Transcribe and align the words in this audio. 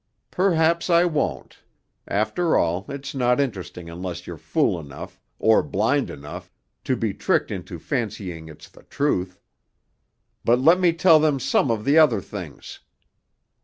"Perhaps 0.31 0.89
I 0.89 1.05
won't; 1.05 1.59
after 2.07 2.57
all, 2.57 2.85
it's 2.89 3.13
not 3.13 3.39
interesting 3.39 3.87
unless 3.87 4.25
you're 4.25 4.35
fool 4.39 4.79
enough, 4.79 5.21
or 5.37 5.61
blind 5.61 6.09
enough, 6.09 6.51
to 6.85 6.95
be 6.95 7.13
tricked 7.13 7.51
into 7.51 7.77
fancying 7.77 8.47
it's 8.47 8.67
the 8.67 8.81
truth. 8.81 9.39
But 10.43 10.57
let 10.59 10.79
me 10.79 10.91
tell 10.91 11.19
them 11.19 11.39
some 11.39 11.69
of 11.69 11.85
the 11.85 11.99
other 11.99 12.19
things. 12.19 12.79